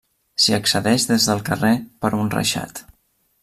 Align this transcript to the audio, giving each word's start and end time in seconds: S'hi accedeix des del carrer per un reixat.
S'hi 0.45 0.55
accedeix 0.57 1.05
des 1.11 1.29
del 1.31 1.45
carrer 1.51 1.75
per 2.05 2.13
un 2.23 2.33
reixat. 2.39 2.83